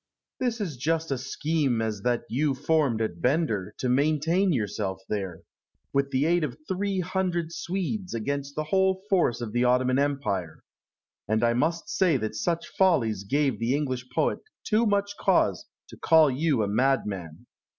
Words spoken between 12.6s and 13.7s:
follies gave